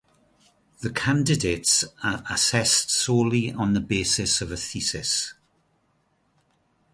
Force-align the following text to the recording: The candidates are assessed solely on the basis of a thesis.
The 0.79 0.89
candidates 0.89 1.85
are 2.03 2.23
assessed 2.27 2.89
solely 2.89 3.53
on 3.53 3.73
the 3.75 3.79
basis 3.79 4.41
of 4.41 4.51
a 4.51 4.57
thesis. 4.57 5.35